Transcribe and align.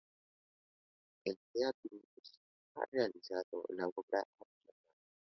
En 1.25 1.35
teatro 1.53 1.99
está 2.17 2.81
realizando 2.91 3.63
la 3.69 3.85
obra 3.85 4.21
"Action 4.21 4.49
man". 4.67 4.77